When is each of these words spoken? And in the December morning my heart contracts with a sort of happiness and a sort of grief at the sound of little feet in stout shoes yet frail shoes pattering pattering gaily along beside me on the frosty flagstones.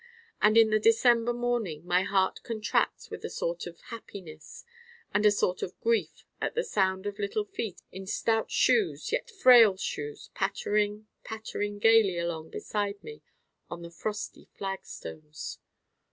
And 0.41 0.57
in 0.57 0.71
the 0.71 0.79
December 0.79 1.31
morning 1.31 1.85
my 1.85 2.01
heart 2.01 2.41
contracts 2.41 3.11
with 3.11 3.23
a 3.23 3.29
sort 3.29 3.67
of 3.67 3.79
happiness 3.89 4.65
and 5.13 5.27
a 5.27 5.31
sort 5.31 5.61
of 5.61 5.79
grief 5.79 6.25
at 6.41 6.55
the 6.55 6.63
sound 6.63 7.05
of 7.05 7.19
little 7.19 7.43
feet 7.45 7.83
in 7.91 8.07
stout 8.07 8.49
shoes 8.49 9.11
yet 9.11 9.29
frail 9.29 9.77
shoes 9.77 10.31
pattering 10.33 11.05
pattering 11.23 11.77
gaily 11.77 12.17
along 12.17 12.49
beside 12.49 13.03
me 13.03 13.21
on 13.69 13.83
the 13.83 13.91
frosty 13.91 14.45
flagstones. 14.55 15.59